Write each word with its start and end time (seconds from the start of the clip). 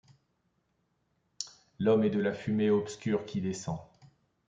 L’homme 1.77 2.03
est 2.03 2.09
de 2.09 2.19
la 2.19 2.33
fumée 2.33 2.71
obscure 2.71 3.23
qui 3.23 3.39
descend. 3.39 3.77